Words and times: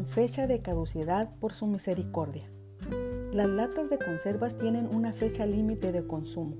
Fecha 0.00 0.46
de 0.46 0.62
caducidad 0.62 1.28
por 1.38 1.52
su 1.52 1.66
misericordia. 1.66 2.44
Las 3.30 3.46
latas 3.48 3.90
de 3.90 3.98
conservas 3.98 4.56
tienen 4.56 4.88
una 4.94 5.12
fecha 5.12 5.44
límite 5.44 5.92
de 5.92 6.06
consumo. 6.06 6.56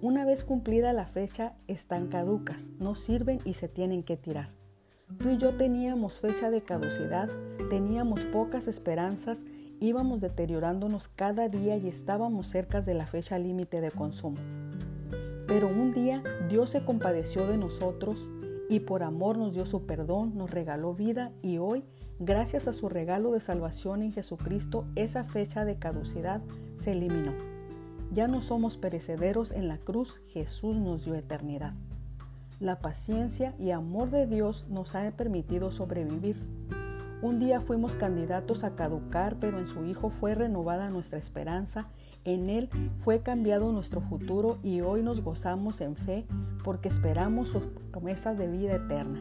Una 0.00 0.24
vez 0.24 0.44
cumplida 0.44 0.92
la 0.92 1.04
fecha, 1.04 1.56
están 1.66 2.06
caducas, 2.06 2.70
no 2.78 2.94
sirven 2.94 3.40
y 3.44 3.54
se 3.54 3.68
tienen 3.68 4.04
que 4.04 4.16
tirar. 4.16 4.52
Tú 5.18 5.30
y 5.30 5.36
yo 5.36 5.56
teníamos 5.56 6.20
fecha 6.20 6.50
de 6.50 6.62
caducidad, 6.62 7.28
teníamos 7.70 8.24
pocas 8.24 8.68
esperanzas, 8.68 9.44
íbamos 9.80 10.20
deteriorándonos 10.20 11.08
cada 11.08 11.48
día 11.48 11.76
y 11.76 11.88
estábamos 11.88 12.46
cerca 12.46 12.80
de 12.80 12.94
la 12.94 13.06
fecha 13.06 13.38
límite 13.38 13.80
de 13.80 13.90
consumo. 13.90 14.38
Pero 15.48 15.66
un 15.66 15.92
día 15.92 16.22
Dios 16.48 16.70
se 16.70 16.84
compadeció 16.84 17.46
de 17.48 17.58
nosotros 17.58 18.30
y 18.70 18.78
por 18.78 19.02
amor 19.02 19.36
nos 19.36 19.54
dio 19.54 19.66
su 19.66 19.84
perdón, 19.84 20.36
nos 20.36 20.52
regaló 20.52 20.94
vida 20.94 21.32
y 21.42 21.58
hoy, 21.58 21.84
gracias 22.20 22.68
a 22.68 22.72
su 22.72 22.88
regalo 22.88 23.32
de 23.32 23.40
salvación 23.40 24.00
en 24.00 24.12
Jesucristo, 24.12 24.86
esa 24.94 25.24
fecha 25.24 25.64
de 25.64 25.76
caducidad 25.76 26.40
se 26.76 26.92
eliminó. 26.92 27.32
Ya 28.12 28.28
no 28.28 28.40
somos 28.40 28.78
perecederos 28.78 29.50
en 29.50 29.66
la 29.66 29.76
cruz, 29.76 30.22
Jesús 30.28 30.76
nos 30.76 31.04
dio 31.04 31.16
eternidad. 31.16 31.74
La 32.60 32.78
paciencia 32.78 33.56
y 33.58 33.72
amor 33.72 34.10
de 34.10 34.28
Dios 34.28 34.66
nos 34.68 34.94
ha 34.94 35.10
permitido 35.10 35.72
sobrevivir. 35.72 36.36
Un 37.22 37.38
día 37.38 37.60
fuimos 37.60 37.96
candidatos 37.96 38.64
a 38.64 38.74
caducar, 38.76 39.36
pero 39.38 39.58
en 39.58 39.66
su 39.66 39.84
Hijo 39.84 40.08
fue 40.08 40.34
renovada 40.34 40.88
nuestra 40.88 41.18
esperanza, 41.18 41.88
en 42.24 42.48
Él 42.48 42.70
fue 42.96 43.20
cambiado 43.20 43.72
nuestro 43.72 44.00
futuro 44.00 44.58
y 44.62 44.80
hoy 44.80 45.02
nos 45.02 45.20
gozamos 45.20 45.82
en 45.82 45.96
fe 45.96 46.26
porque 46.64 46.88
esperamos 46.88 47.48
sus 47.48 47.64
promesas 47.92 48.38
de 48.38 48.48
vida 48.48 48.76
eterna. 48.76 49.20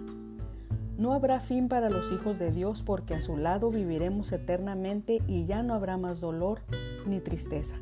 No 0.98 1.12
habrá 1.12 1.42
fin 1.42 1.68
para 1.68 1.90
los 1.90 2.14
hijos 2.14 2.40
de 2.40 2.52
Dios 2.52 2.84
porque 2.84 3.16
a 3.16 3.22
su 3.22 3.36
lado 3.36 3.70
viviremos 3.70 4.32
eternamente 4.32 5.22
y 5.28 5.46
ya 5.46 5.62
no 5.62 5.74
habrá 5.74 5.98
más 5.98 6.22
dolor 6.22 6.62
ni 7.06 7.20
tristeza, 7.20 7.76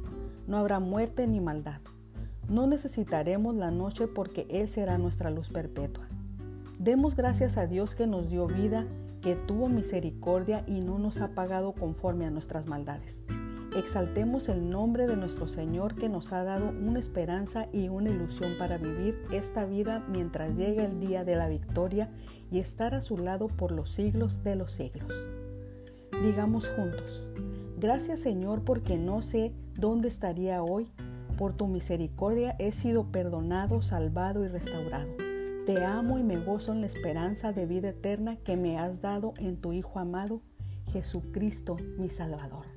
no 0.48 0.58
habrá 0.58 0.80
muerte 0.80 1.28
ni 1.28 1.42
maldad. 1.42 1.82
No 2.50 2.66
necesitaremos 2.66 3.54
la 3.56 3.70
noche 3.70 4.08
porque 4.08 4.48
Él 4.50 4.68
será 4.68 4.98
nuestra 4.98 5.30
luz 5.30 5.50
perpetua. 5.50 6.08
Demos 6.80 7.16
gracias 7.16 7.58
a 7.58 7.66
Dios 7.66 7.96
que 7.96 8.06
nos 8.06 8.30
dio 8.30 8.46
vida, 8.46 8.86
que 9.22 9.36
tuvo 9.36 9.68
misericordia 9.68 10.64
y 10.68 10.80
no 10.80 11.00
nos 11.00 11.22
ha 11.22 11.30
pagado 11.30 11.74
conforme 11.74 12.26
a 12.26 12.30
nuestras 12.30 12.68
maldades. 12.68 13.24
Exaltemos 13.76 14.48
el 14.48 14.70
nombre 14.70 15.08
de 15.08 15.18
nuestro 15.18 15.48
Señor 15.48 15.96
que 15.96 16.08
nos 16.08 16.34
ha 16.34 16.44
dado 16.44 16.70
una 16.70 17.00
esperanza 17.00 17.68
y 17.74 17.90
una 17.90 18.12
ilusión 18.12 18.54
para 18.60 18.78
vivir 18.78 19.20
esta 19.32 19.66
vida 19.66 20.06
mientras 20.08 20.56
llegue 20.56 20.86
el 20.86 21.00
día 21.00 21.24
de 21.24 21.36
la 21.36 21.50
victoria 21.50 22.12
y 22.52 22.60
estar 22.60 22.94
a 22.94 23.02
su 23.02 23.18
lado 23.18 23.48
por 23.48 23.72
los 23.72 23.90
siglos 23.90 24.44
de 24.44 24.56
los 24.56 24.72
siglos. 24.72 25.14
Digamos 26.24 26.70
juntos, 26.70 27.30
gracias 27.78 28.20
Señor 28.20 28.64
porque 28.64 28.98
no 28.98 29.22
sé 29.24 29.52
dónde 29.74 30.08
estaría 30.08 30.62
hoy 30.62 30.88
por 31.38 31.54
tu 31.54 31.68
misericordia 31.68 32.56
he 32.60 32.72
sido 32.72 33.12
perdonado, 33.12 33.82
salvado 33.82 34.44
y 34.44 34.48
restaurado. 34.48 35.27
Te 35.68 35.84
amo 35.84 36.18
y 36.18 36.24
me 36.24 36.38
gozo 36.38 36.72
en 36.72 36.80
la 36.80 36.88
esperanza 36.88 37.52
de 37.52 37.66
vida 37.66 37.90
eterna 37.90 38.38
que 38.38 38.56
me 38.56 38.80
has 38.80 39.02
dado 39.02 39.34
en 39.38 39.60
tu 39.60 39.74
Hijo 39.74 40.00
amado, 40.00 40.42
Jesucristo 40.94 41.76
mi 41.98 42.10
Salvador. 42.10 42.77